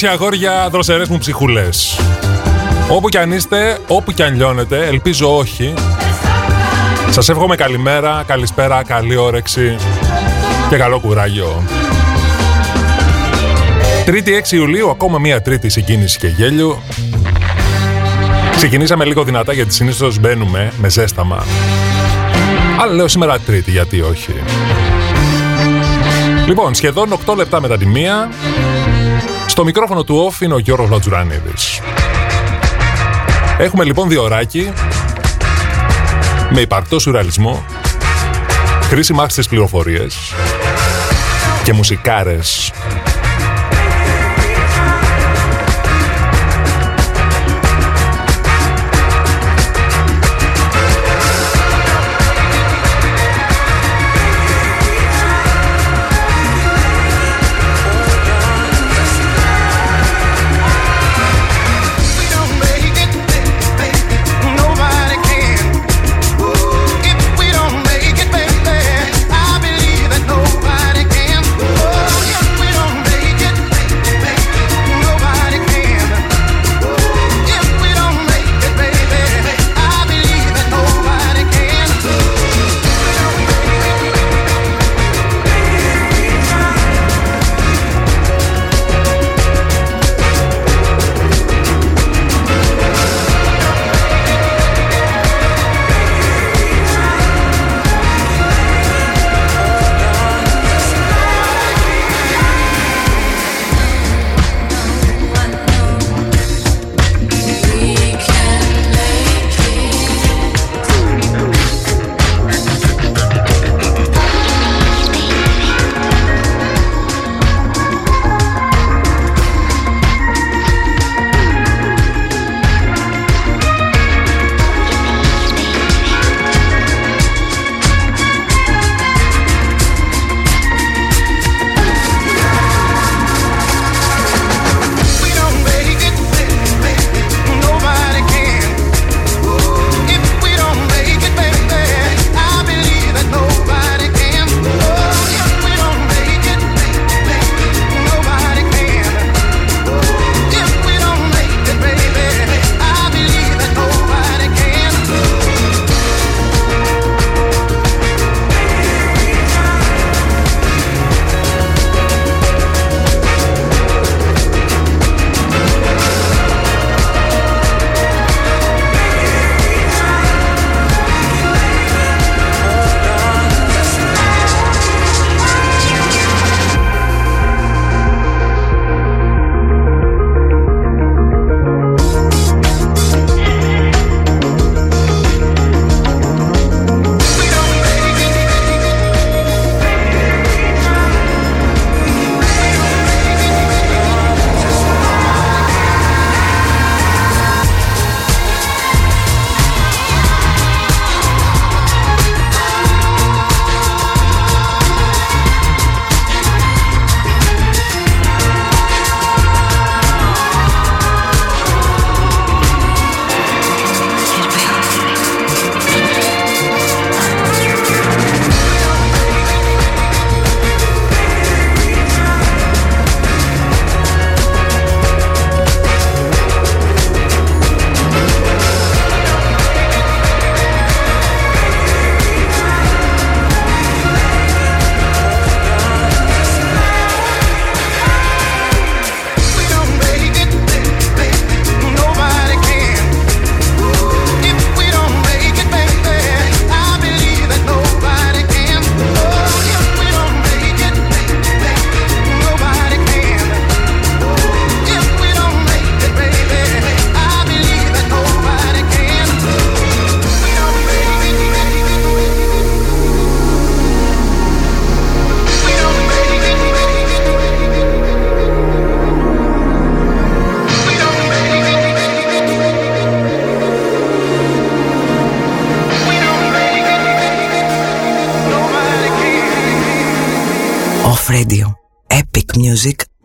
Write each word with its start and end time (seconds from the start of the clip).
Κορίτσια, 0.00 0.24
αγόρια, 0.24 0.68
δροσερές 0.70 1.08
μου 1.08 1.18
ψυχούλες. 1.18 2.00
Όπου 2.88 3.08
κι 3.08 3.18
αν 3.18 3.32
είστε, 3.32 3.78
όπου 3.86 4.12
κι 4.12 4.22
αν 4.22 4.34
λιώνετε, 4.36 4.86
ελπίζω 4.86 5.36
όχι. 5.36 5.74
Σας 7.10 7.28
εύχομαι 7.28 7.56
καλημέρα, 7.56 8.24
καλησπέρα, 8.26 8.82
καλή 8.84 9.16
όρεξη 9.16 9.76
και 10.68 10.76
καλό 10.76 11.00
κουράγιο. 11.00 11.62
Τρίτη 14.04 14.42
6 14.48 14.52
Ιουλίου, 14.56 14.90
ακόμα 14.90 15.18
μία 15.18 15.42
τρίτη 15.42 15.68
συγκίνηση 15.68 16.18
και 16.18 16.26
γέλιο. 16.26 16.82
Ξεκινήσαμε 18.56 19.04
λίγο 19.04 19.24
δυνατά 19.24 19.52
γιατί 19.52 19.74
συνήθως 19.74 20.18
μπαίνουμε 20.18 20.72
με 20.80 20.88
ζέσταμα. 20.88 21.44
Αλλά 22.80 22.92
λέω 22.92 23.08
σήμερα 23.08 23.38
τρίτη, 23.38 23.70
γιατί 23.70 24.00
όχι. 24.00 24.34
Λοιπόν, 26.46 26.74
σχεδόν 26.74 27.12
8 27.26 27.36
λεπτά 27.36 27.60
μετά 27.60 27.76
τη 27.78 27.86
μία, 27.86 28.28
στο 29.58 29.66
μικρόφωνο 29.66 30.04
του 30.04 30.32
off 30.32 30.40
είναι 30.40 30.54
ο 30.54 30.58
Γιώργος 30.58 30.90
Λατζουράνιδης. 30.90 31.80
Έχουμε 33.58 33.84
λοιπόν 33.84 34.08
δύο 34.08 34.22
ωράκι 34.22 34.72
με 36.50 36.60
υπαρκτό 36.60 36.98
σουραλισμό, 36.98 37.64
χρήσιμα 38.88 39.22
άξιτες 39.22 39.48
πληροφορίες 39.48 40.16
και 41.64 41.72
μουσικάρες 41.72 42.72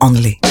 only. 0.03 0.42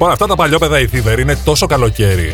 Λοιπόν, 0.00 0.14
αυτά 0.14 0.26
τα 0.26 0.36
παλιόπαιδα 0.36 0.80
η 0.80 0.86
Θήβερ 0.86 1.18
είναι 1.18 1.36
τόσο 1.44 1.66
καλοκαίρι 1.66 2.32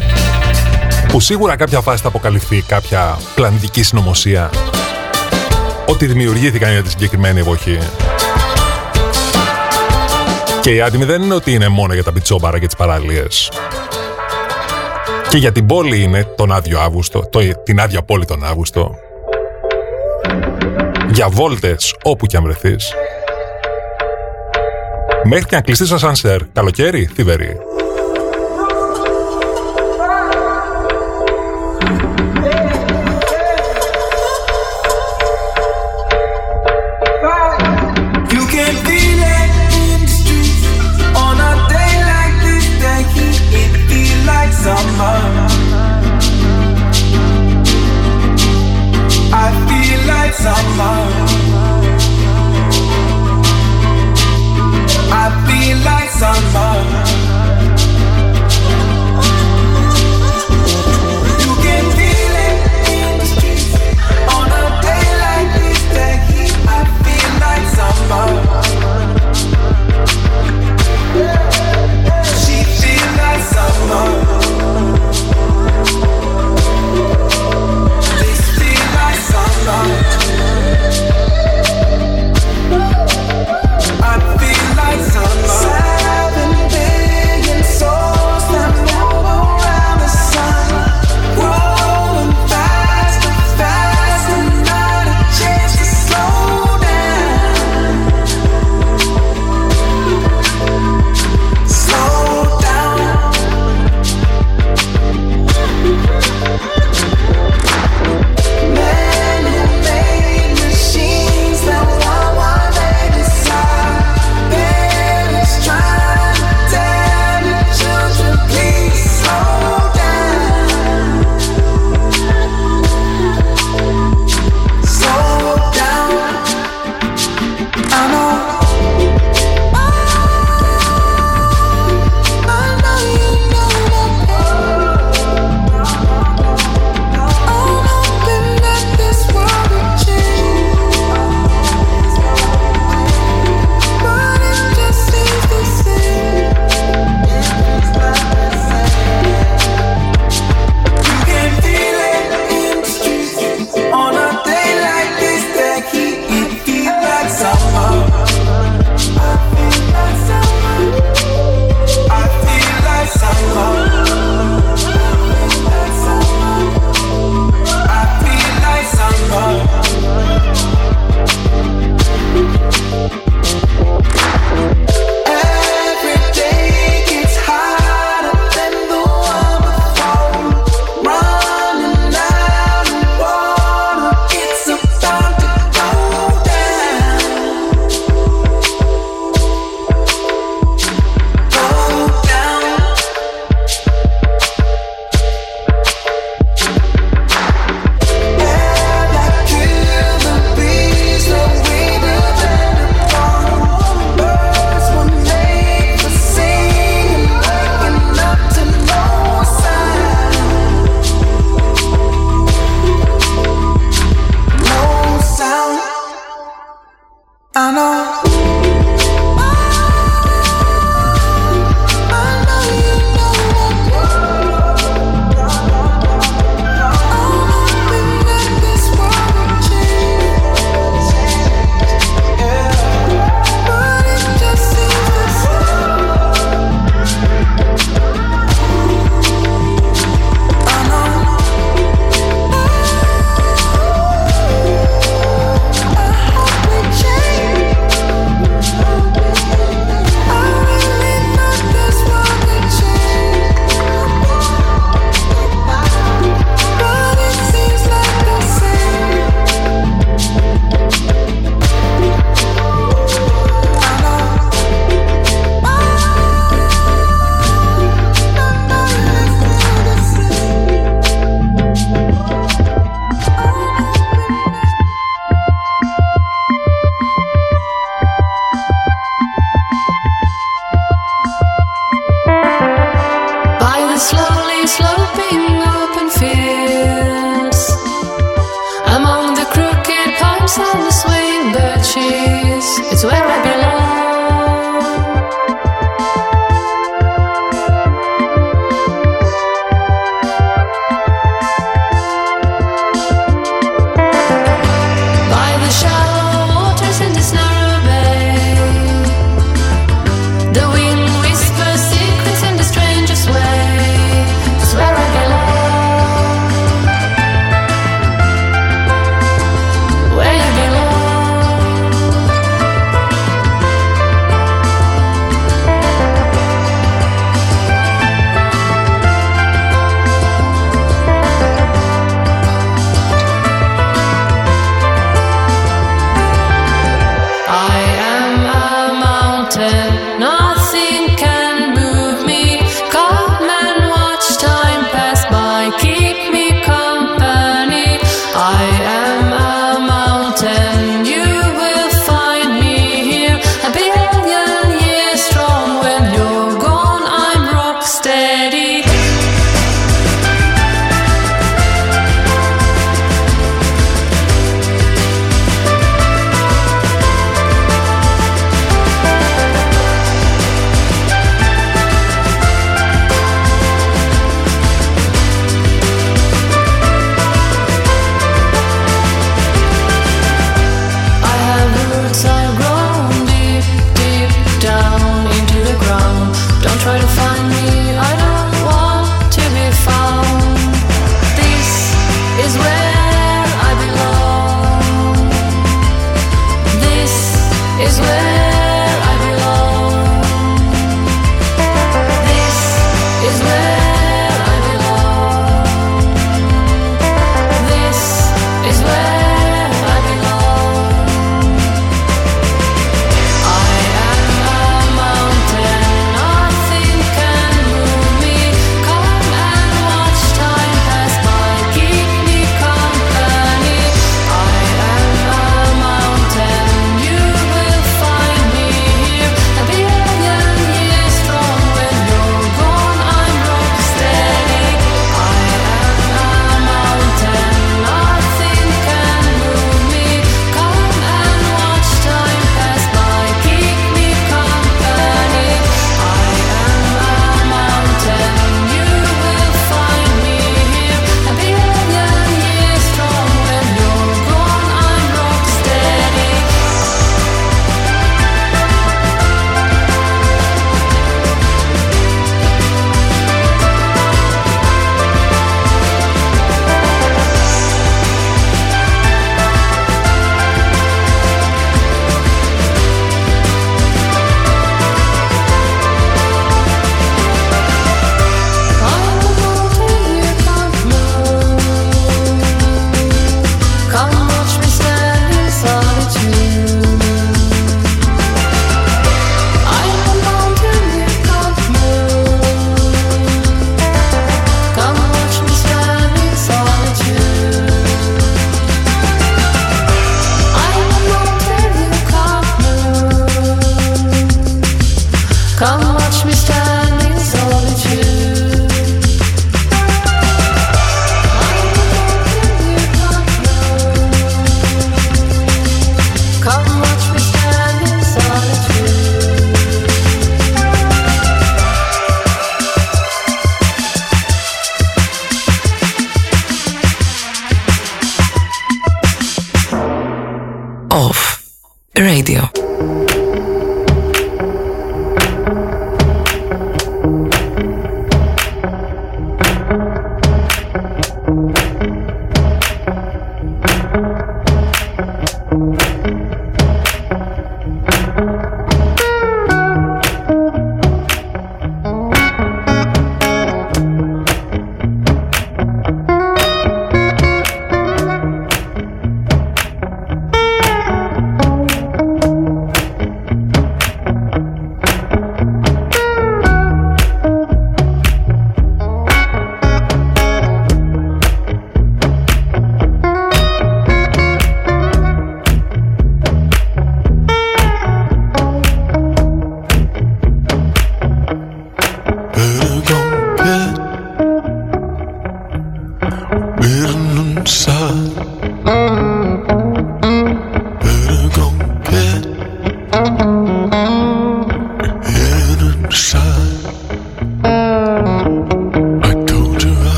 που 1.08 1.20
σίγουρα 1.20 1.56
κάποια 1.56 1.80
φάση 1.80 2.02
θα 2.02 2.08
αποκαλυφθεί 2.08 2.62
κάποια 2.62 3.18
πλανητική 3.35 3.82
συνωμοσία 3.82 4.50
ότι 5.87 6.06
δημιουργήθηκαν 6.06 6.73
για 6.73 6.82
τη 6.82 6.90
συγκεκριμένη 6.90 7.40
εποχή. 7.40 7.78
Και 10.61 10.75
η 10.75 10.80
άτιμη 10.80 11.04
δεν 11.04 11.23
είναι 11.23 11.35
ότι 11.35 11.52
είναι 11.52 11.68
μόνο 11.68 11.94
για 11.94 12.04
τα 12.04 12.12
πιτσόμπαρα 12.12 12.58
και 12.58 12.66
τις 12.66 12.76
παραλίες. 12.76 13.50
Και 15.28 15.37
για 15.37 15.52
την 15.52 15.66
πόλη 15.66 16.02
είναι 16.02 16.25
τον 16.25 16.52
άδειο 16.52 16.80
Αύγουστο, 16.80 17.28
το, 17.30 17.40
την 17.62 17.80
άδεια 17.80 18.02
πόλη 18.02 18.25
τον 18.25 18.44
Αύγουστο. 18.44 18.94
Για 21.12 21.28
βόλτες 21.28 21.94
όπου 22.02 22.26
και 22.26 22.37
αν 22.37 22.42
βρεθείς. 22.42 22.92
Μέχρι 25.28 25.47
και 25.47 25.56
αν 25.56 25.62
κλειστείς 25.62 25.92
ασανσέρ, 25.92 26.47
καλοκαίρι, 26.52 27.11
θύβερη. 27.14 27.56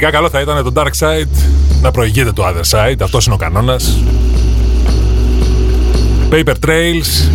Γενικά 0.00 0.18
καλό 0.18 0.30
θα 0.30 0.40
ήταν 0.40 0.64
το 0.64 0.72
Dark 0.74 0.90
Side 0.98 1.28
να 1.82 1.90
προηγείται 1.90 2.32
το 2.32 2.44
Other 2.46 2.62
Side. 2.70 2.96
Αυτός 3.00 3.26
είναι 3.26 3.34
ο 3.34 3.38
κανόνας. 3.38 4.02
Paper 6.30 6.54
Trails. 6.66 7.30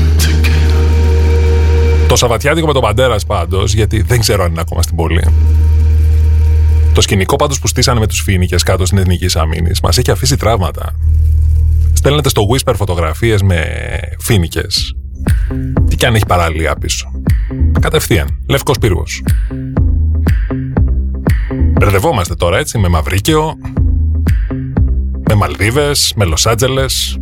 Το 2.08 2.16
Σαββατιάτικο 2.16 2.68
με 2.68 2.74
τον 2.74 2.82
Παντέρας 2.82 3.26
πάντως, 3.26 3.74
γιατί 3.74 4.02
δεν 4.02 4.20
ξέρω 4.20 4.44
αν 4.44 4.52
είναι 4.52 4.62
ακόμα 4.62 4.82
στην 4.82 4.96
πόλη. 4.96 5.24
Το 6.94 7.02
σκηνικό 7.02 7.36
πάντως 7.36 7.60
που 7.60 7.68
στήσανε 7.68 8.00
με 8.00 8.08
τους 8.08 8.22
φίνικες 8.22 8.64
κάτω 8.64 8.86
στην 8.86 8.98
Εθνική 8.98 9.38
Αμήνης 9.38 9.80
μας 9.82 9.98
έχει 9.98 10.12
αφήσει 10.12 10.38
τραύματα. 10.38 10.96
Στέλνετε 11.94 12.30
στο 12.30 12.42
Whisper 12.52 12.74
φωτογραφίες 12.76 13.42
με 13.42 13.66
φίνικες. 14.20 14.96
Τι 15.90 15.96
κι 15.96 16.06
αν 16.06 16.16
έχει 16.16 16.26
παραλία 16.26 16.76
πίσω. 16.76 17.12
Κατευθείαν. 17.80 18.28
Λευκός 18.48 18.78
πύργος. 18.78 19.24
Μπερδευόμαστε 21.86 22.36
τώρα 22.36 22.58
έτσι 22.58 22.78
με 22.78 22.88
Μαυρίκαιο, 22.88 23.58
με 25.28 25.34
Μαλδίβες, 25.36 26.14
με 26.16 26.26
Λος 26.26 26.46
Άντζελες. 26.46 27.20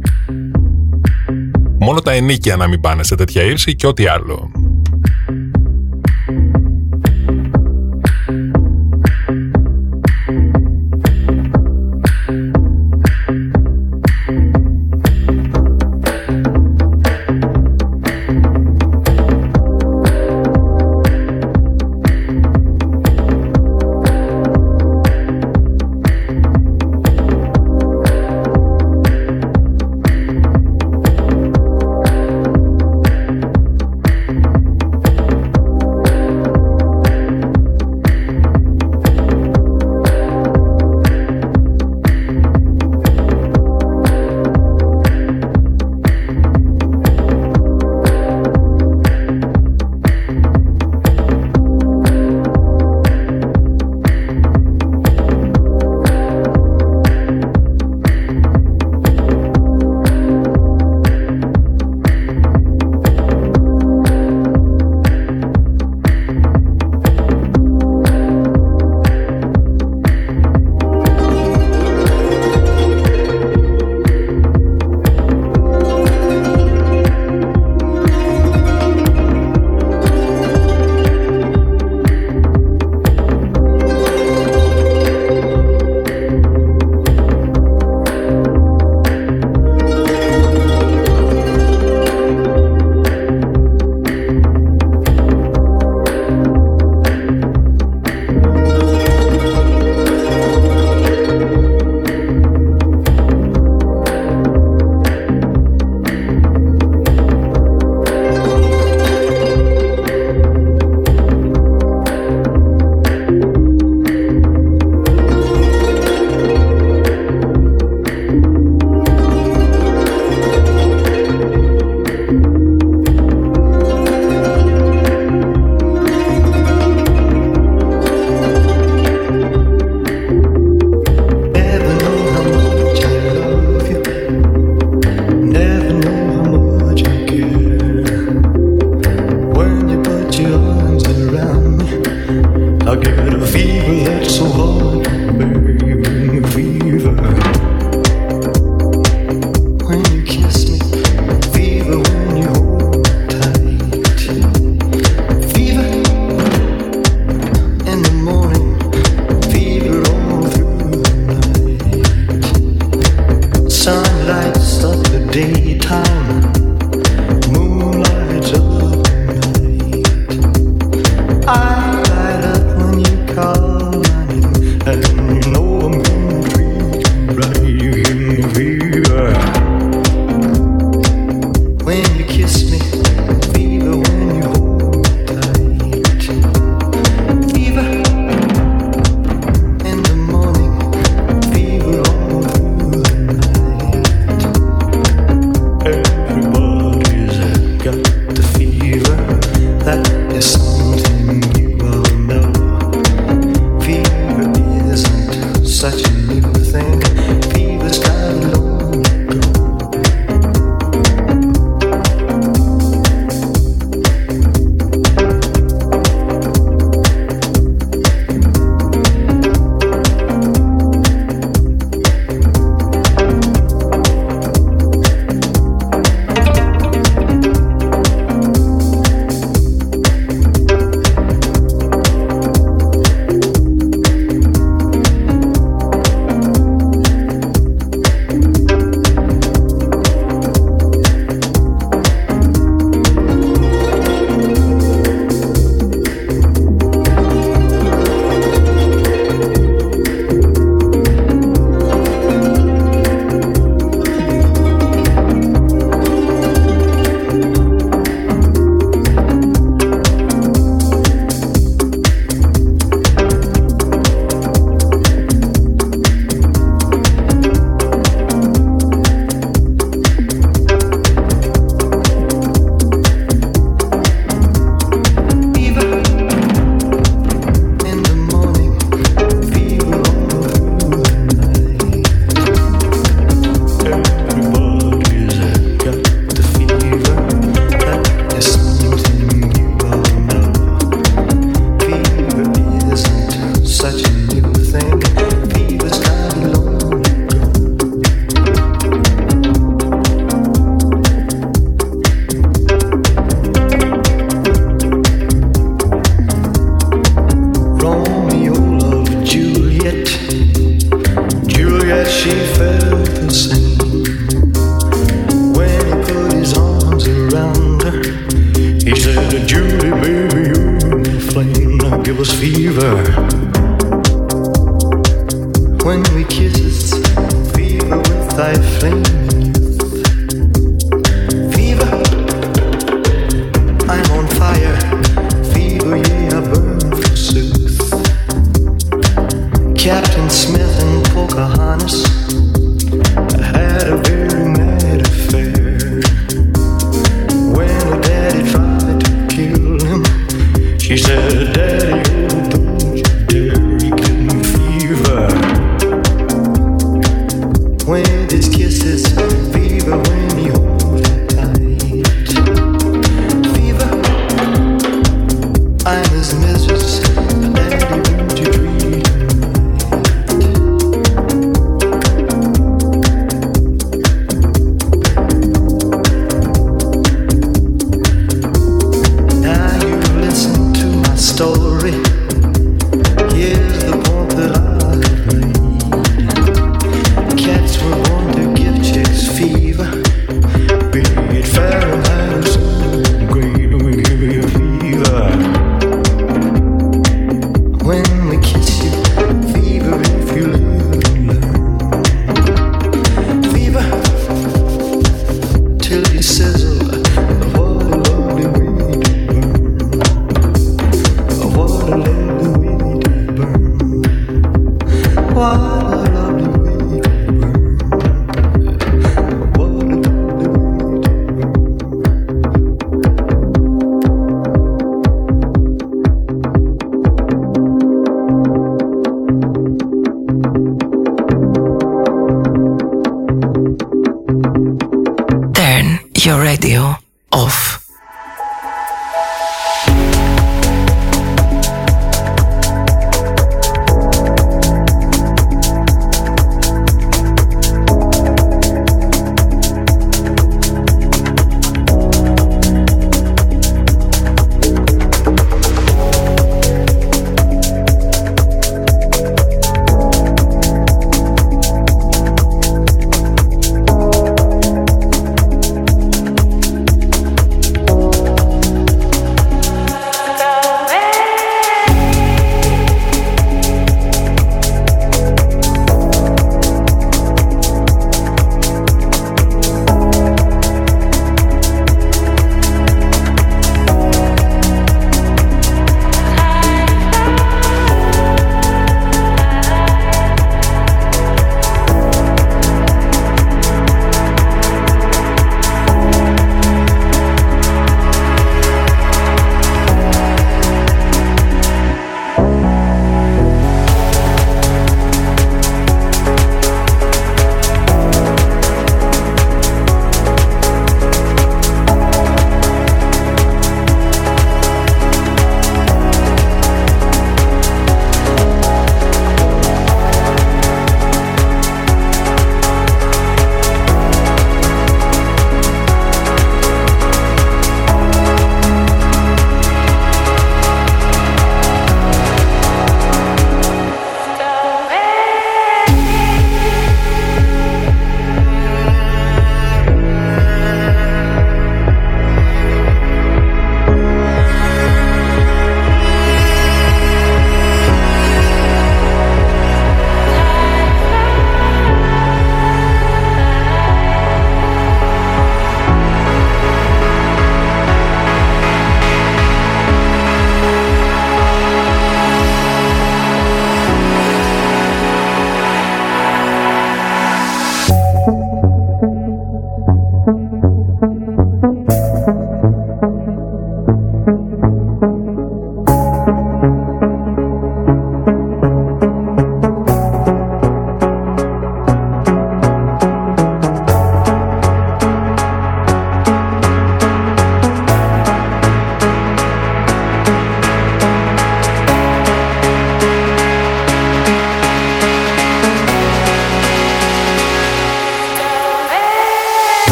Μόνο 1.79 1.99
τα 1.99 2.11
ενίκια 2.11 2.55
να 2.55 2.67
μην 2.67 2.79
πάνε 2.79 3.03
σε 3.03 3.15
τέτοια 3.15 3.43
ύψη 3.43 3.75
και 3.75 3.87
ό,τι 3.87 4.07
άλλο. 4.07 4.51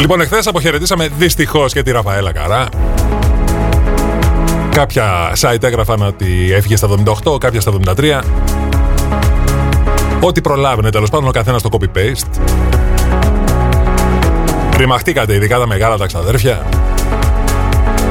Λοιπόν, 0.00 0.20
εχθές 0.20 0.46
αποχαιρετήσαμε 0.46 1.08
δυστυχώς 1.18 1.72
και 1.72 1.82
τη 1.82 1.90
Ραφαέλα 1.90 2.32
Καρά. 2.32 2.68
Κάποια 4.70 5.32
site 5.40 5.62
έγραφαν 5.62 6.02
ότι 6.02 6.52
έφυγε 6.52 6.76
στα 6.76 6.88
78, 7.24 7.38
κάποια 7.40 7.60
στα 7.60 7.72
73. 7.96 8.20
Ό,τι 10.20 10.40
προλάβαινε 10.40 10.90
τέλος 10.90 11.10
πάντων 11.10 11.28
ο 11.28 11.30
καθένας 11.30 11.60
στο 11.60 11.70
copy-paste. 11.72 12.40
Ρημαχτήκατε 14.76 15.34
ειδικά 15.34 15.58
τα 15.58 15.66
μεγάλα 15.66 15.96
τα 15.96 16.06
ξαδέρφια. 16.06 16.66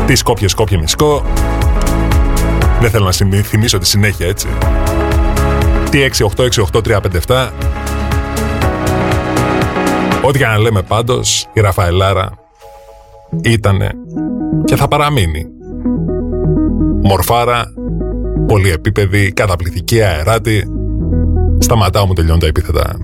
Τι 0.05 0.15
σκόπιες 0.15 0.51
σκόπιε 0.51 0.77
μισκό. 0.77 1.25
Δεν 2.79 2.89
θέλω 2.89 3.05
να 3.05 3.41
θυμίσω 3.43 3.77
τη 3.77 3.87
συνέχεια 3.87 4.27
έτσι. 4.27 4.47
Τι 5.89 5.99
6-8-6-8-3-5-7. 7.27 7.49
Ό,τι 10.27 10.39
και 10.39 10.45
να 10.45 10.57
λέμε 10.57 10.81
πάντως, 10.81 11.47
η 11.53 11.61
Ραφαελάρα 11.61 12.31
ήτανε 13.43 13.91
και 14.65 14.75
θα 14.75 14.87
παραμείνει. 14.87 15.45
Μορφάρα, 17.01 17.65
πολυεπίπεδη, 18.47 19.31
καταπληκτική 19.31 20.01
αεράτη. 20.01 20.63
Σταματάω 21.59 22.05
μου 22.05 22.13
τελειώνουν 22.13 22.39
τα 22.39 22.47
επίθετα. 22.47 22.95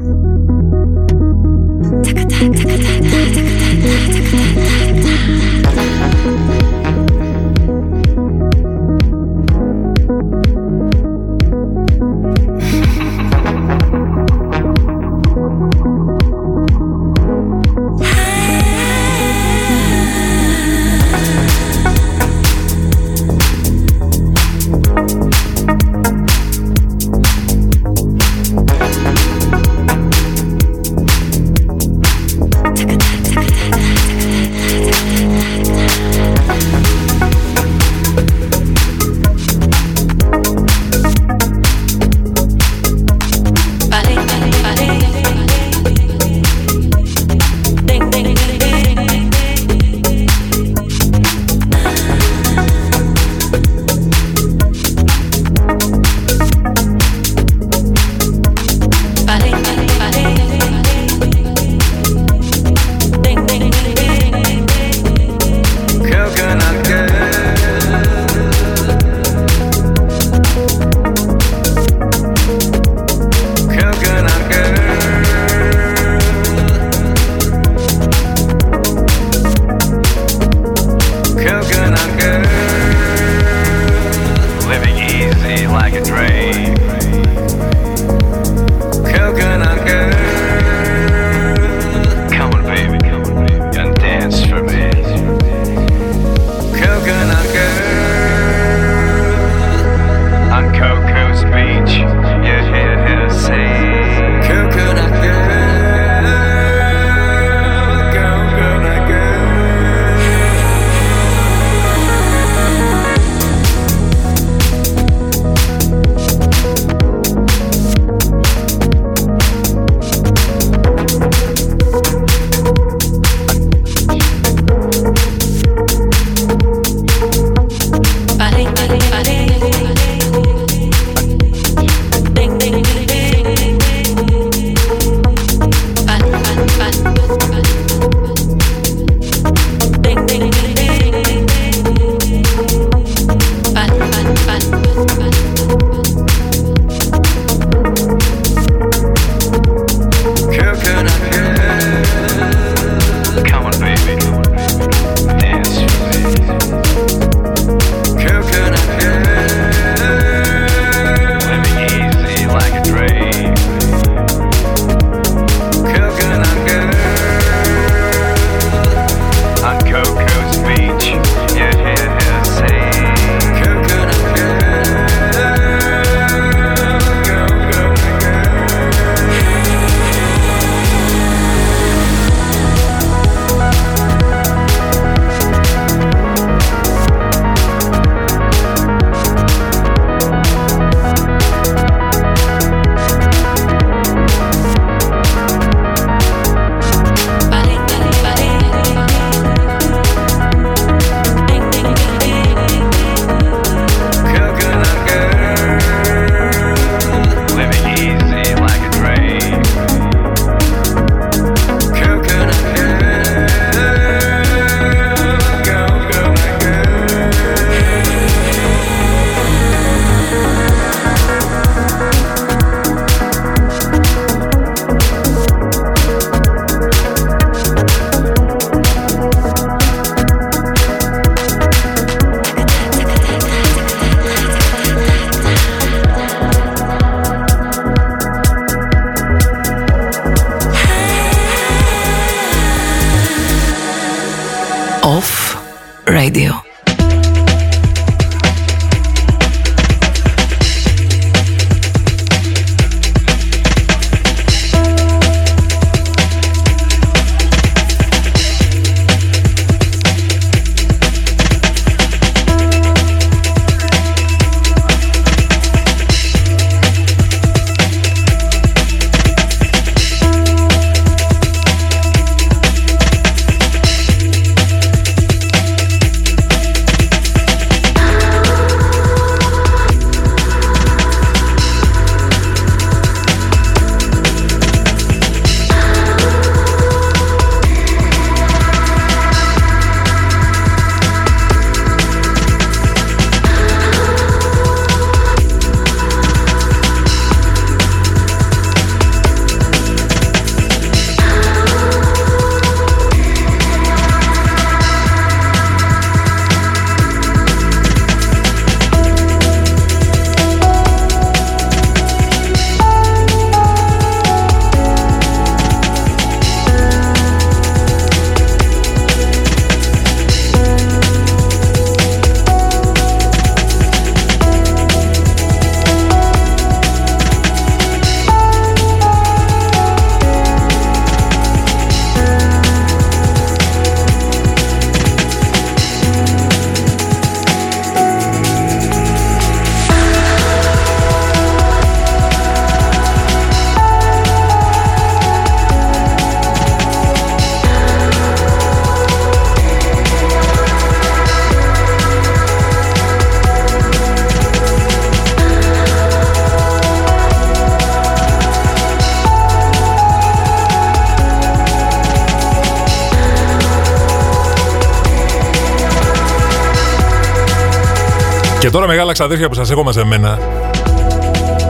Τώρα 368.74 368.88
μεγάλα 368.88 369.11
ξαδέρφια 369.11 369.49
που 369.49 369.55
σας 369.55 369.71
έχω 369.71 369.84
μαζεμένα 369.84 370.39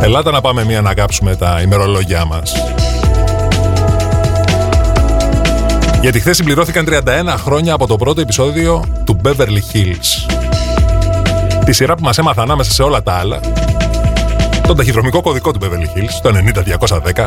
Ελάτε 0.02 0.32
να 0.32 0.42
πάμε 0.42 0.64
μία 0.64 0.82
να 0.82 0.94
κάψουμε 0.94 1.36
τα 1.36 1.62
ημερολόγια 1.62 2.26
μας. 2.26 2.54
Γιατί 6.02 6.20
χθες 6.20 6.36
συμπληρώθηκαν 6.36 6.86
31 6.90 7.36
χρόνια 7.38 7.74
από 7.74 7.88
το 7.88 7.96
πρώτο 7.96 8.22
επεισόδιο 8.22 8.84
του 9.04 9.22
Beverly 9.24 9.62
Hills. 9.74 10.34
Τη 11.66 11.72
σειρά 11.74 11.96
που 11.96 12.04
μας 12.04 12.18
έμαθα 12.18 12.42
ανάμεσα 12.42 12.72
σε 12.72 12.84
όλα 12.84 13.04
τα 13.04 13.14
άλλα 13.14 13.40
τον 14.68 14.76
ταχυδρομικό 14.76 15.22
κωδικό 15.22 15.52
του 15.52 15.60
Beverly 15.64 15.98
Hills, 15.98 16.20
το 16.22 16.32
90210 17.16 17.26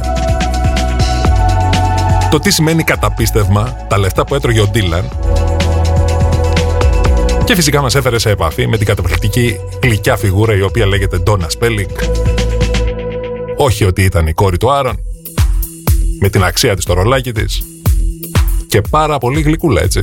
το 2.30 2.38
τι 2.38 2.50
σημαίνει 2.50 2.82
καταπίστευμα, 2.82 3.76
τα 3.88 3.98
λεφτά 3.98 4.24
που 4.24 4.34
έτρωγε 4.34 4.60
ο 4.60 4.66
Ντίλαν 4.66 5.08
και 7.46 7.54
φυσικά 7.54 7.82
μας 7.82 7.94
έφερε 7.94 8.18
σε 8.18 8.30
επαφή 8.30 8.66
με 8.66 8.76
την 8.76 8.86
καταπληκτική 8.86 9.56
γλυκιά 9.82 10.16
φιγούρα 10.16 10.56
η 10.56 10.62
οποία 10.62 10.86
λέγεται 10.86 11.22
Donna 11.26 11.46
Spelling. 11.58 11.90
Όχι 13.56 13.84
ότι 13.84 14.02
ήταν 14.02 14.26
η 14.26 14.32
κόρη 14.32 14.56
του 14.56 14.70
Άρον, 14.70 14.98
με 16.20 16.28
την 16.28 16.44
αξία 16.44 16.74
της 16.74 16.84
στο 16.84 16.92
ρολάκι 16.92 17.32
της 17.32 17.62
και 18.68 18.80
πάρα 18.90 19.18
πολύ 19.18 19.40
γλυκούλα 19.40 19.82
έτσι. 19.82 20.02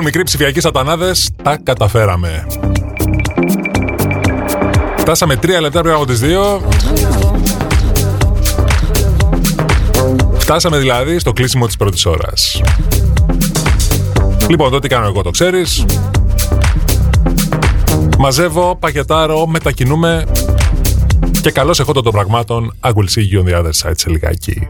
Λοιπόν, 0.00 0.14
μικροί 0.14 0.28
ψηφιακοί 0.36 0.60
σατανάδες, 0.60 1.30
τα 1.42 1.58
καταφέραμε. 1.62 2.46
Φτάσαμε 4.96 5.36
τρία 5.36 5.60
λεπτά 5.60 5.80
πριν 5.80 5.94
από 5.94 6.06
τις 6.06 6.20
δύο. 6.20 6.62
Φτάσαμε 10.38 10.78
δηλαδή 10.78 11.18
στο 11.18 11.32
κλείσιμο 11.32 11.66
της 11.66 11.76
πρώτης 11.76 12.06
ώρας. 12.06 12.62
Λοιπόν, 14.48 14.70
το 14.70 14.78
τι 14.78 14.88
κάνω 14.88 15.06
εγώ 15.06 15.22
το 15.22 15.30
ξέρεις. 15.30 15.84
Μαζεύω, 18.18 18.76
πακετάρω, 18.76 19.46
μετακινούμε 19.46 20.24
και 21.40 21.50
καλώς 21.50 21.80
έχω 21.80 21.92
των 21.92 22.12
πραγμάτων 22.12 22.76
I 22.80 22.88
will 22.88 23.08
see 23.14 23.32
you 23.32 23.44
on 23.44 23.52
the 23.52 23.62
other 23.62 23.72
side 23.82 23.94
σε 23.96 24.10
λιγάκι. 24.10 24.68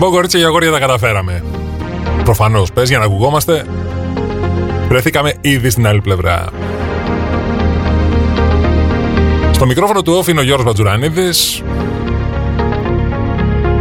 Λοιπόν, 0.00 0.14
κορίτσια 0.14 0.40
και 0.40 0.46
αγόρια, 0.46 0.70
τα 0.70 0.78
καταφέραμε. 0.78 1.44
Προφανώς, 2.24 2.72
πες 2.72 2.88
για 2.88 2.98
να 2.98 3.04
ακουγόμαστε. 3.04 3.66
Βρεθήκαμε 4.88 5.34
ήδη 5.40 5.70
στην 5.70 5.86
άλλη 5.86 6.00
πλευρά. 6.00 6.48
Στο 9.52 9.66
μικρόφωνο 9.66 10.02
του 10.02 10.22
off 10.22 10.28
είναι 10.28 10.40
ο 10.40 10.42
Γιώργος 10.42 10.64
Βατζουρανίδης. 10.64 11.62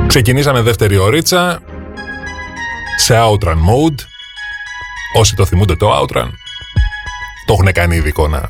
Ξεκινήσαμε 0.07 0.61
δεύτερη 0.61 0.97
ωρίτσα 0.97 1.61
σε 2.97 3.13
Outrun 3.17 3.47
Mode. 3.47 3.99
Όσοι 5.13 5.35
το 5.35 5.45
θυμούνται 5.45 5.75
το 5.75 5.99
Outrun, 5.99 6.29
το 7.45 7.53
έχουν 7.53 7.71
κάνει 7.71 7.95
ήδη 7.95 8.07
εικόνα. 8.07 8.49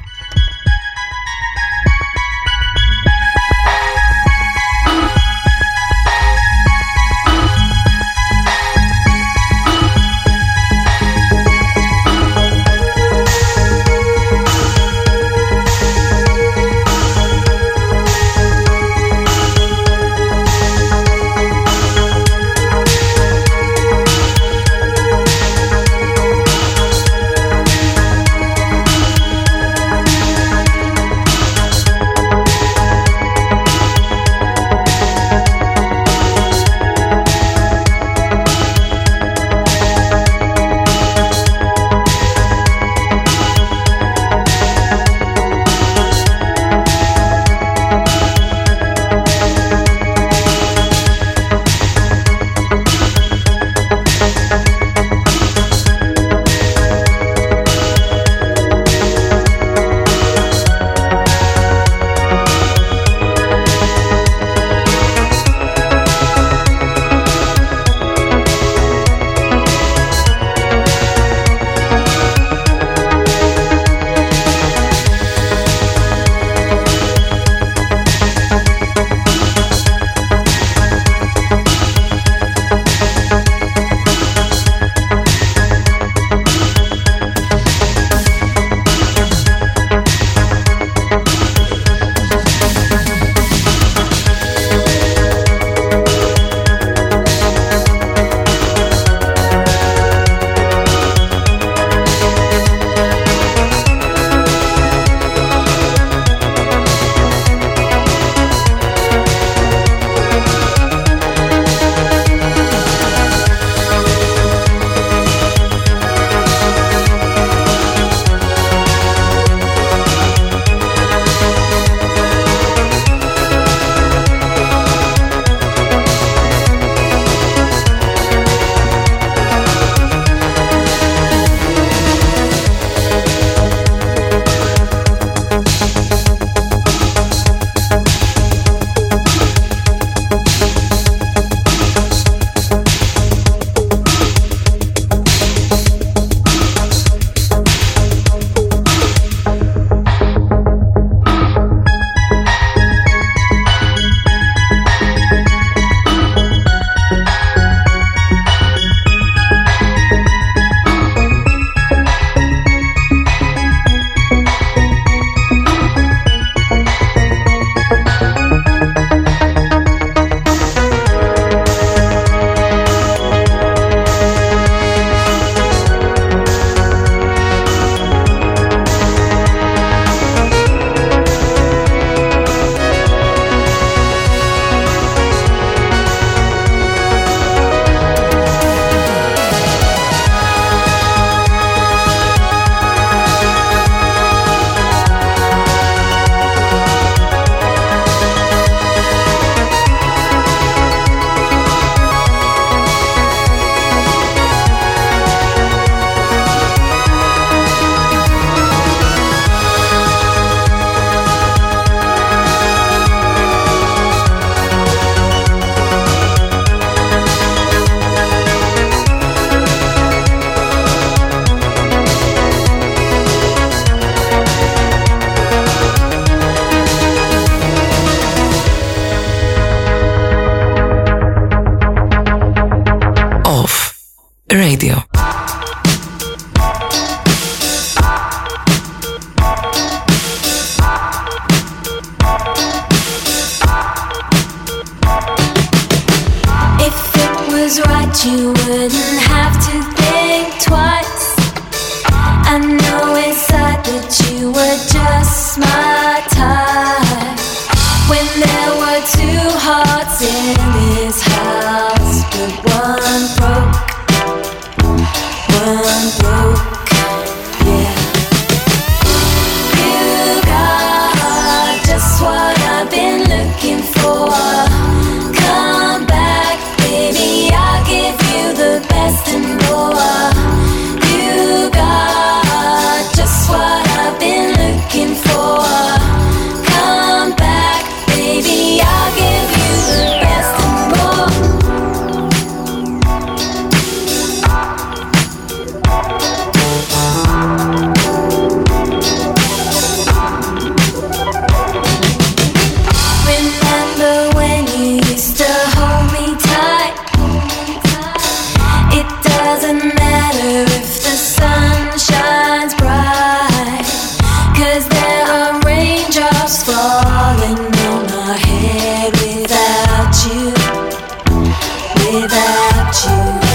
you. 322.92 323.49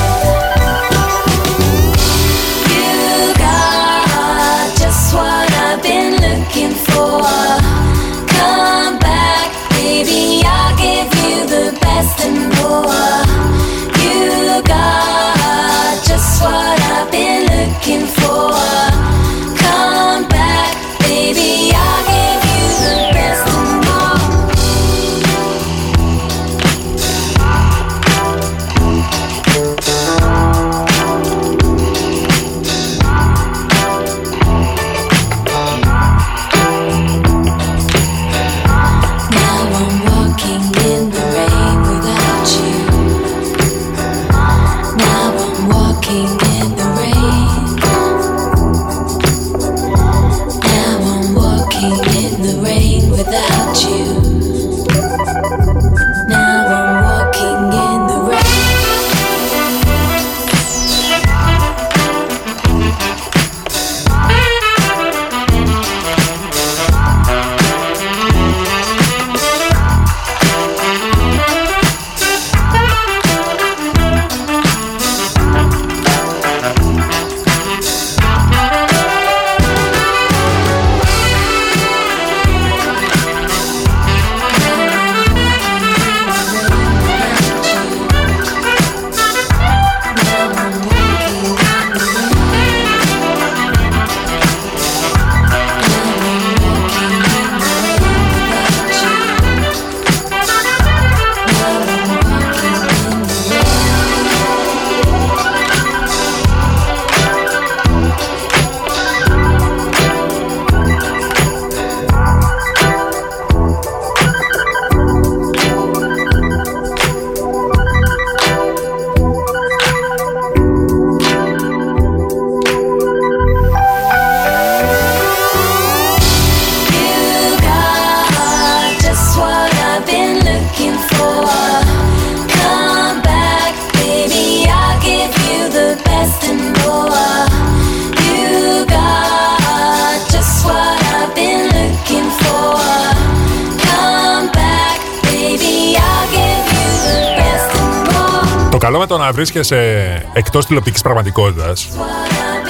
Βρίσκεσαι 149.44 150.22
εκτός 150.32 150.66
τηλεοπτικής 150.66 151.02
πραγματικότητας 151.02 151.88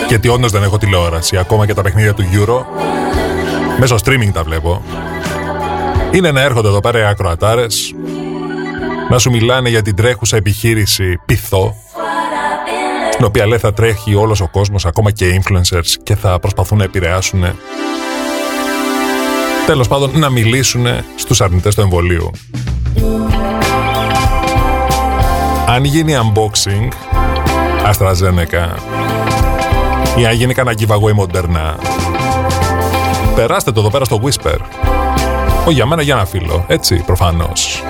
και 0.08 0.14
ότι 0.14 0.28
όντως 0.28 0.50
δεν 0.50 0.62
έχω 0.62 0.78
τηλεόραση, 0.78 1.36
ακόμα 1.36 1.66
και 1.66 1.74
τα 1.74 1.82
παιχνίδια 1.82 2.14
του 2.14 2.24
Euro, 2.32 2.64
μέσω 3.78 3.96
streaming 4.04 4.30
τα 4.32 4.42
βλέπω, 4.42 4.82
είναι 6.10 6.30
να 6.30 6.40
έρχονται 6.40 6.68
εδώ 6.68 6.80
πέρα 6.80 6.98
οι 6.98 7.02
ακροατάρες, 7.02 7.94
να 9.10 9.18
σου 9.18 9.30
μιλάνε 9.30 9.68
για 9.68 9.82
την 9.82 9.96
τρέχουσα 9.96 10.36
επιχείρηση 10.36 11.20
Πυθό, 11.26 11.76
στην 13.12 13.24
οποία 13.24 13.46
λέει 13.46 13.58
θα 13.58 13.72
τρέχει 13.72 14.14
όλος 14.14 14.40
ο 14.40 14.48
κόσμος, 14.48 14.86
ακόμα 14.86 15.10
και 15.10 15.40
influencers 15.42 15.94
και 16.02 16.16
θα 16.16 16.38
προσπαθούν 16.38 16.78
να 16.78 16.84
επηρεάσουν 16.84 17.44
τέλος 19.66 19.88
πάντων 19.88 20.18
να 20.18 20.30
μιλήσουν 20.30 20.86
στους 21.14 21.40
αρνητές 21.40 21.74
του 21.74 21.80
εμβολίου. 21.80 22.30
Αν 25.74 25.84
γίνει 25.84 26.14
unboxing 26.16 26.88
AstraZeneca 27.90 28.76
ή 30.16 30.26
αν 30.26 30.34
γίνει 30.34 30.54
κανένα 30.54 30.76
giveaway 30.78 31.22
Moderna 31.22 31.74
περάστε 33.34 33.72
το 33.72 33.80
εδώ 33.80 33.90
πέρα 33.90 34.04
στο 34.04 34.20
Whisper. 34.22 34.56
Όχι 35.64 35.74
για 35.74 35.86
μένα, 35.86 36.02
για 36.02 36.14
ένα 36.14 36.24
φίλο. 36.24 36.64
Έτσι, 36.68 37.02
προφανώς. 37.06 37.82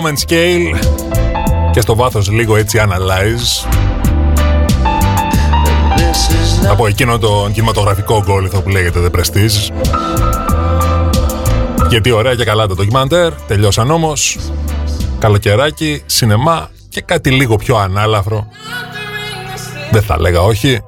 Moment 0.00 0.28
Scale 0.28 0.78
και 1.72 1.80
στο 1.80 1.94
βάθος 1.94 2.30
λίγο 2.30 2.56
έτσι 2.56 2.80
Analyze. 2.82 3.68
Από 6.70 6.86
εκείνο 6.86 7.18
το 7.18 7.50
κινηματογραφικό 7.52 8.22
γκόλιθο 8.26 8.60
που 8.60 8.68
λέγεται 8.68 9.00
The 9.04 9.18
Prestige. 9.18 9.74
Γιατί 11.88 12.10
ωραία 12.10 12.34
και 12.34 12.44
καλά 12.44 12.66
τα 12.66 12.74
ντοκιμαντέρ 12.74 13.32
τελειώσαν 13.32 13.90
όμως. 13.90 14.38
Καλοκαιράκι, 15.18 16.02
σινεμά 16.06 16.70
και 16.88 17.00
κάτι 17.00 17.30
λίγο 17.30 17.56
πιο 17.56 17.76
ανάλαφρο. 17.76 18.46
Δεν 19.90 20.02
θα 20.02 20.20
λέγα 20.20 20.40
όχι 20.40 20.80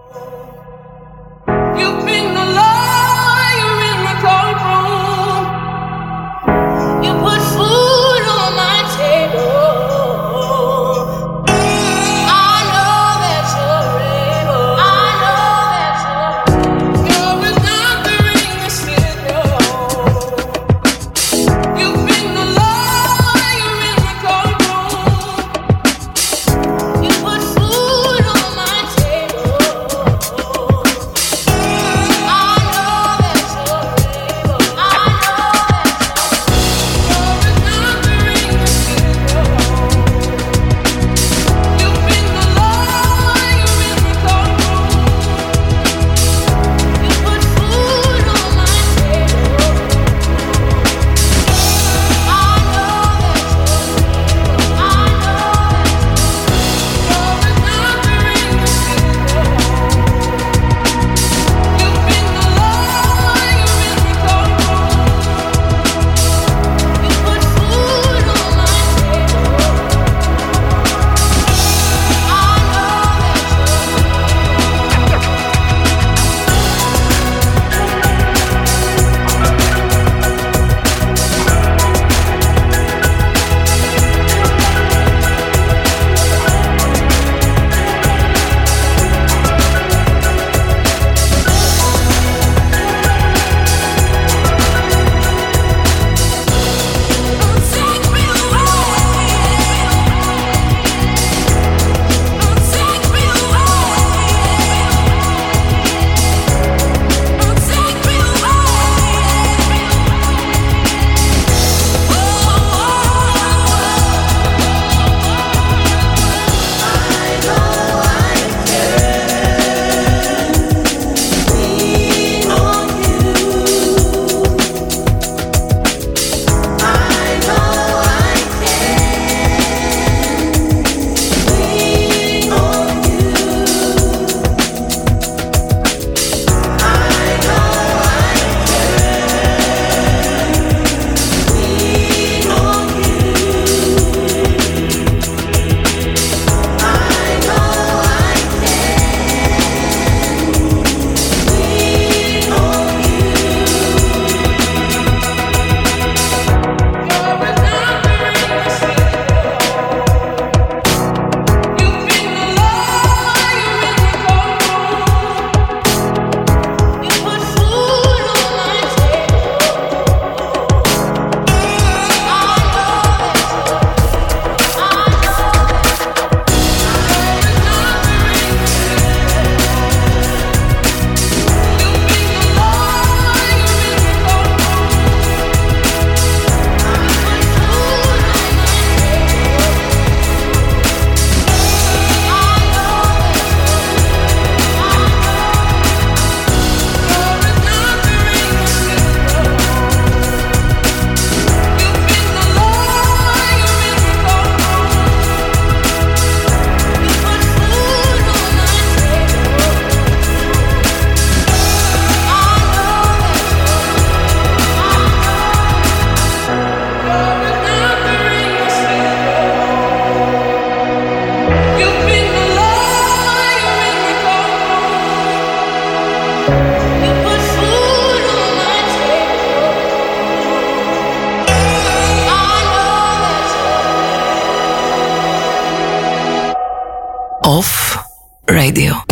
Off 237.45 237.99
Radio. 238.47 239.12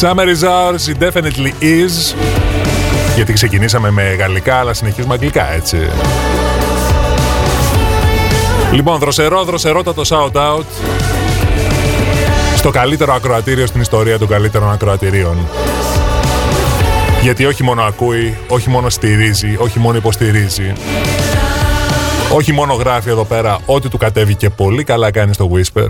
Summer 0.00 0.28
is 0.28 0.42
ours, 0.42 0.88
definitely 0.98 1.52
is. 1.60 2.14
Γιατί 3.14 3.32
ξεκινήσαμε 3.32 3.90
με 3.90 4.02
γαλλικά, 4.02 4.56
αλλά 4.56 4.74
συνεχίζουμε 4.74 5.14
αγγλικά, 5.14 5.52
έτσι. 5.52 5.76
Λοιπόν, 8.72 8.98
δροσερό, 8.98 9.44
δροσερότατο 9.44 10.02
shout-out 10.08 10.64
στο 12.56 12.70
καλύτερο 12.70 13.14
ακροατήριο 13.14 13.66
στην 13.66 13.80
ιστορία 13.80 14.18
των 14.18 14.28
καλύτερων 14.28 14.70
ακροατηρίων. 14.70 15.48
Γιατί 17.22 17.46
όχι 17.46 17.62
μόνο 17.62 17.82
ακούει, 17.82 18.36
όχι 18.48 18.68
μόνο 18.70 18.90
στηρίζει, 18.90 19.56
όχι 19.58 19.78
μόνο 19.78 19.96
υποστηρίζει. 19.96 20.72
Όχι 22.32 22.52
μόνο 22.52 22.72
γράφει 22.72 23.08
εδώ 23.08 23.24
πέρα 23.24 23.58
ό,τι 23.66 23.88
του 23.88 23.98
κατέβει 23.98 24.34
και 24.34 24.50
πολύ 24.50 24.84
καλά 24.84 25.10
κάνει 25.10 25.34
στο 25.34 25.50
Whisper. 25.52 25.88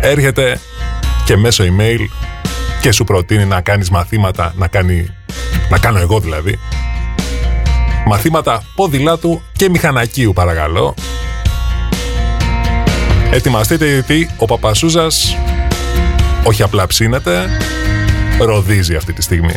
Έρχεται 0.00 0.60
και 1.26 1.36
μέσω 1.36 1.64
email 1.64 2.06
και 2.80 2.92
σου 2.92 3.04
προτείνει 3.04 3.44
να 3.44 3.60
κάνεις 3.60 3.90
μαθήματα, 3.90 4.52
να, 4.56 4.68
κάνει, 4.68 5.14
να 5.70 5.78
κάνω 5.78 5.98
εγώ 5.98 6.20
δηλαδή, 6.20 6.58
μαθήματα 8.06 8.62
ποδηλάτου 8.74 9.42
και 9.52 9.68
μηχανακίου 9.68 10.32
παρακαλώ. 10.32 10.94
Ετοιμαστείτε 13.30 13.92
γιατί 13.92 14.30
ο 14.36 14.44
Παπασούζας 14.44 15.36
όχι 16.44 16.62
απλά 16.62 16.86
ψήνεται, 16.86 17.48
ροδίζει 18.40 18.94
αυτή 18.94 19.12
τη 19.12 19.22
στιγμή. 19.22 19.56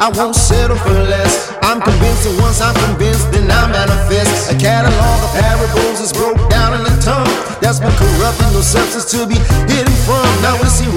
I 0.00 0.08
won't 0.16 0.34
settle 0.34 0.80
for 0.80 0.96
less. 0.96 1.52
I'm 1.60 1.76
convinced 1.76 2.24
that 2.24 2.32
once 2.40 2.64
I'm 2.64 2.72
convinced, 2.88 3.28
then 3.36 3.44
I 3.52 3.68
manifest. 3.68 4.48
A 4.48 4.56
catalog 4.56 5.20
of 5.20 5.28
parables 5.36 6.00
is 6.00 6.08
broke 6.08 6.40
down 6.48 6.72
in 6.72 6.88
the 6.88 6.96
tongue. 7.04 7.28
That's 7.60 7.84
been 7.84 7.92
corrupted, 8.00 8.48
no 8.56 8.64
substance 8.64 9.12
to 9.12 9.28
be 9.28 9.36
hidden 9.68 9.92
from. 10.08 10.24
Now 10.40 10.56
we 10.56 10.72
see 10.72 10.88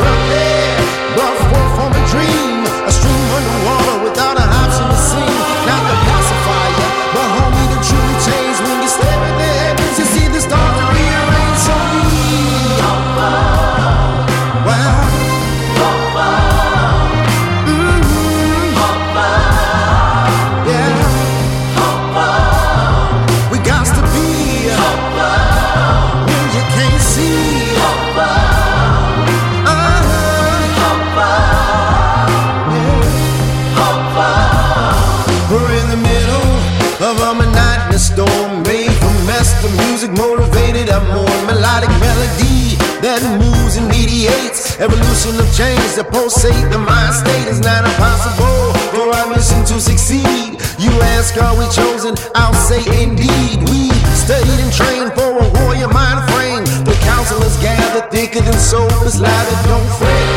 pulsate. 46.13 46.69
The 46.71 46.77
mind 46.77 47.13
state 47.13 47.47
is 47.49 47.59
not 47.59 47.83
impossible 47.83 48.71
for 48.93 49.09
our 49.17 49.27
mission 49.33 49.65
to 49.65 49.81
succeed. 49.81 50.61
You 50.77 50.93
ask, 51.17 51.35
are 51.41 51.57
we 51.57 51.65
chosen? 51.73 52.15
I'll 52.35 52.53
say 52.53 52.81
indeed. 53.01 53.57
We 53.67 53.89
studied 54.13 54.59
and 54.61 54.71
trained 54.71 55.11
for 55.17 55.29
a 55.41 55.47
warrior 55.57 55.89
mind 55.89 56.21
frame. 56.31 56.63
The 56.85 56.95
counselors 57.01 57.57
gather 57.57 58.05
thicker 58.13 58.41
than 58.41 58.53
soulless 58.53 59.19
lather. 59.19 59.57
Don't 59.67 59.89
fret, 59.97 60.32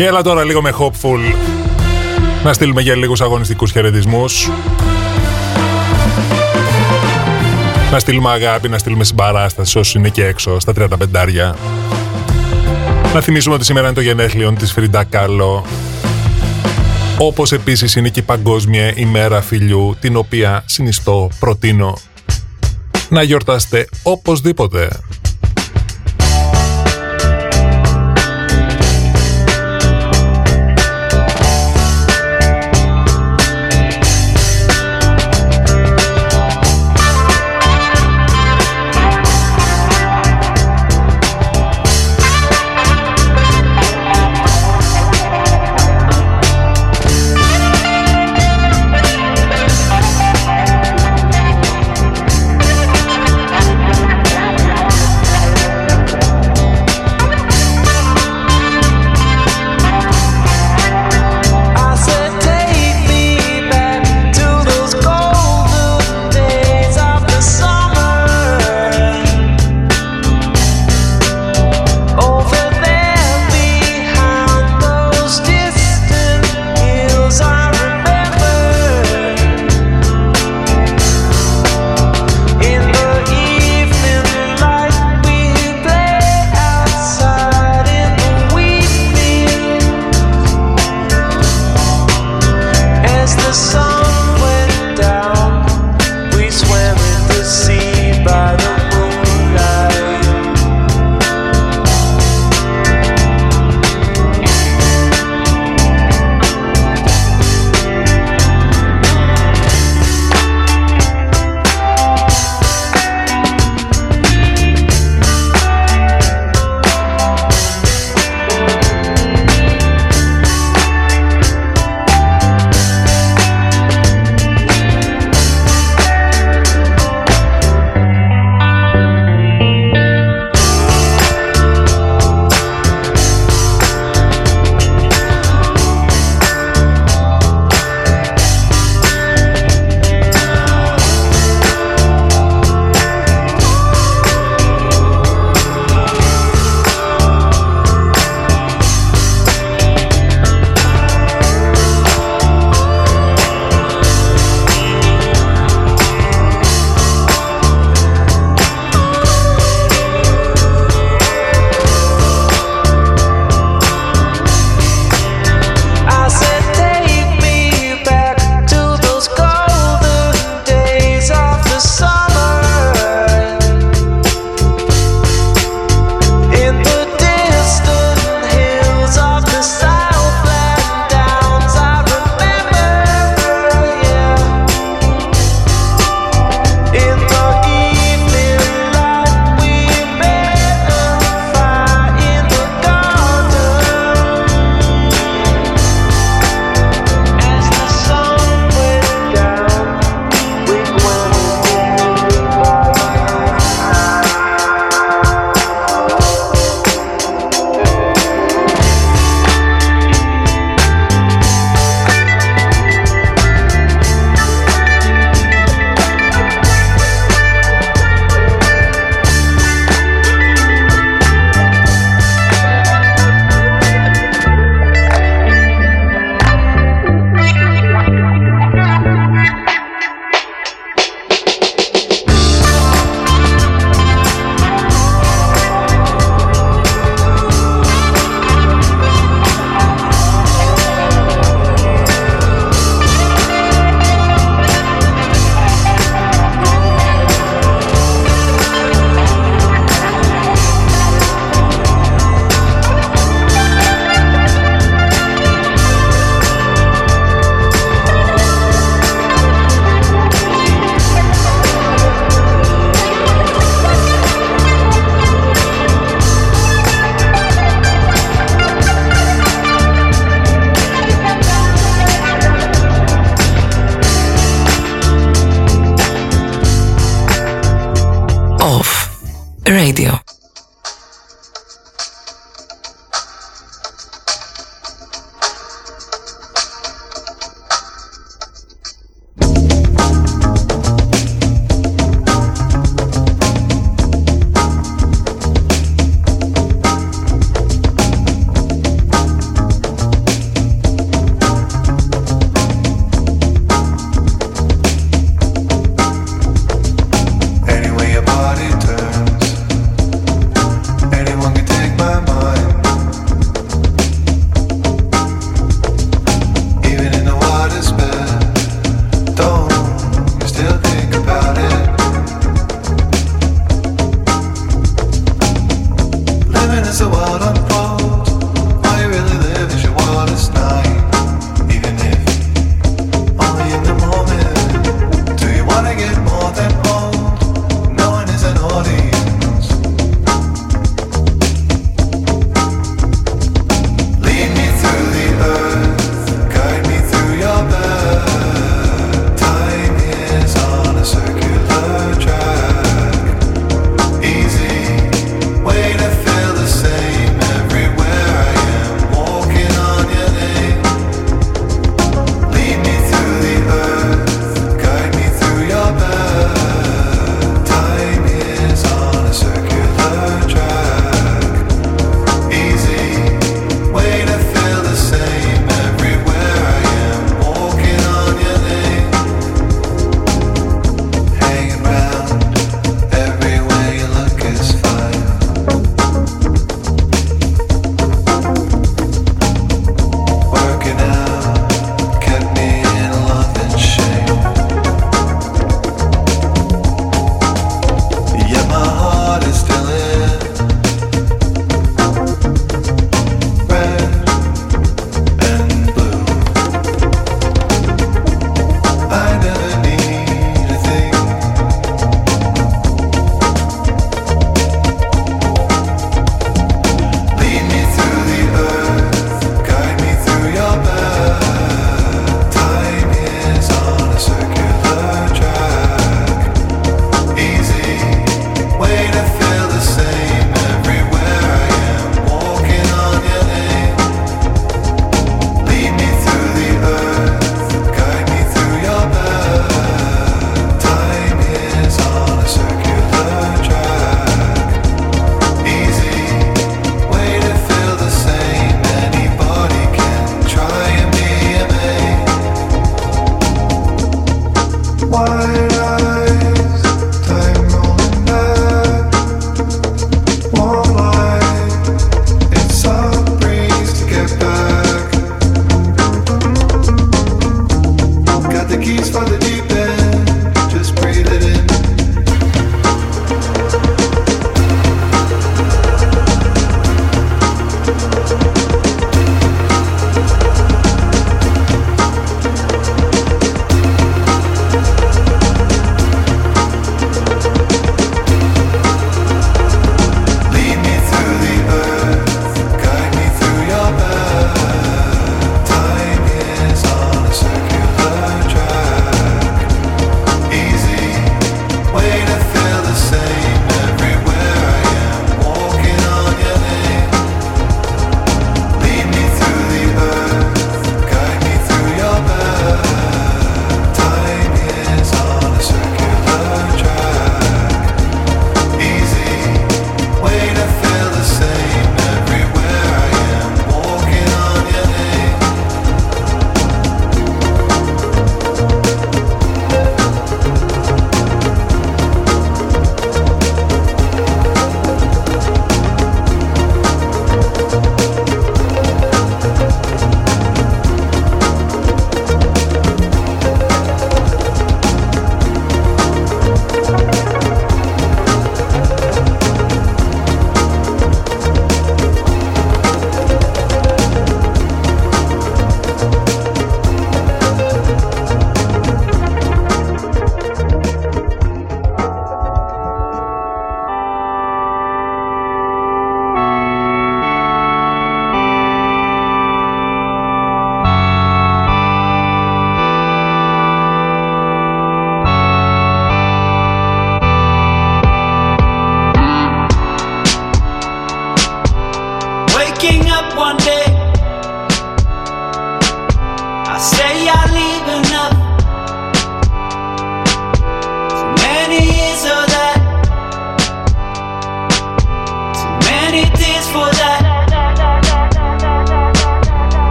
Και 0.00 0.06
έλα 0.06 0.22
τώρα 0.22 0.44
λίγο 0.44 0.62
με 0.62 0.74
hopeful 0.78 1.34
να 2.44 2.52
στείλουμε 2.52 2.80
για 2.80 2.96
λίγους 2.96 3.20
αγωνιστικούς 3.20 3.70
χαιρετισμούς. 3.70 4.50
Να 7.92 7.98
στείλουμε 7.98 8.30
αγάπη, 8.30 8.68
να 8.68 8.78
στείλουμε 8.78 9.04
συμπαράσταση 9.04 9.78
όσοι 9.78 9.98
είναι 9.98 10.08
και 10.08 10.24
έξω 10.24 10.60
στα 10.60 10.72
35 10.76 11.54
Να 13.14 13.20
θυμίσουμε 13.20 13.54
ότι 13.54 13.64
σήμερα 13.64 13.86
είναι 13.86 13.94
το 13.94 14.00
γενέθλιο 14.00 14.52
της 14.52 14.72
Φρίντα 14.72 15.04
Κάλο. 15.04 15.64
Όπως 17.18 17.52
επίσης 17.52 17.96
είναι 17.96 18.08
και 18.08 18.20
η 18.20 18.22
Παγκόσμια 18.22 18.92
ημέρα 18.96 19.40
φιλιού, 19.40 19.96
την 20.00 20.16
οποία 20.16 20.62
συνιστώ, 20.66 21.30
προτείνω 21.40 21.98
να 23.08 23.22
γιορτάσετε 23.22 23.88
οπωσδήποτε. 24.02 24.88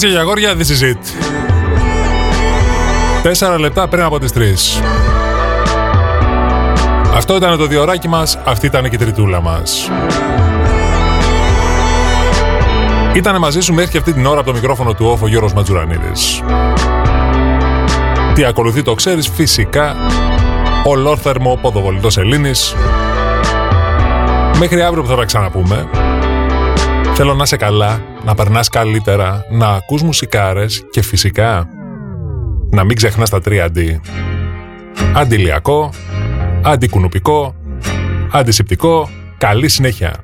Κορίτσια 0.00 0.22
για 0.22 0.30
αγόρια, 0.30 0.54
this 0.54 0.80
is 0.80 0.92
it. 0.92 0.98
Τέσσερα 3.22 3.58
λεπτά 3.58 3.88
πριν 3.88 4.02
από 4.02 4.18
τις 4.18 4.32
τρεις. 4.32 4.80
Αυτό 7.14 7.36
ήταν 7.36 7.58
το 7.58 7.66
διοράκι 7.66 8.08
μας, 8.08 8.38
αυτή 8.44 8.66
ήταν 8.66 8.82
και 8.82 8.94
η 8.94 8.98
τριτούλα 8.98 9.40
μας. 9.40 9.90
Ήτανε 13.14 13.38
μαζί 13.38 13.60
σου 13.60 13.74
μέχρι 13.74 13.90
και 13.90 13.98
αυτή 13.98 14.12
την 14.12 14.26
ώρα 14.26 14.40
από 14.40 14.48
το 14.48 14.54
μικρόφωνο 14.54 14.94
του 14.94 15.06
όφο 15.06 15.26
Γιώργος 15.26 15.52
Ματζουρανίδης. 15.52 16.42
Τι 18.34 18.44
ακολουθεί 18.44 18.82
το 18.82 18.94
ξέρεις 18.94 19.28
φυσικά 19.28 19.96
ολόθερμο 20.84 21.58
ποδοβολητός 21.62 22.16
Ελλήνης. 22.16 22.74
Μέχρι 24.58 24.82
αύριο 24.82 25.02
που 25.02 25.08
θα 25.08 25.16
τα 25.16 25.24
ξαναπούμε. 25.24 25.88
Θέλω 27.22 27.34
να 27.34 27.42
είσαι 27.42 27.56
καλά, 27.56 28.02
να 28.24 28.34
περνάς 28.34 28.68
καλύτερα, 28.68 29.44
να 29.50 29.68
ακούς 29.68 30.02
μουσικάρες 30.02 30.84
και 30.90 31.02
φυσικά 31.02 31.68
να 32.70 32.84
μην 32.84 32.96
ξεχνάς 32.96 33.30
τα 33.30 33.40
τρία 33.40 33.64
αντί. 33.64 34.00
Αντιλιακό, 35.14 35.92
αντικουνουπικό, 36.62 37.54
αντισηπτικό, 38.32 39.08
καλή 39.38 39.68
συνέχεια. 39.68 40.14